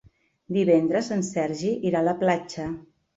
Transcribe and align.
Divendres 0.55 1.09
en 1.15 1.21
Sergi 1.27 1.73
irà 1.91 1.99
a 2.01 2.07
la 2.09 2.15
platja. 2.25 2.67